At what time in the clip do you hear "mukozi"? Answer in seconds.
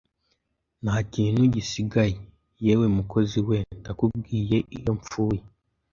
2.95-3.39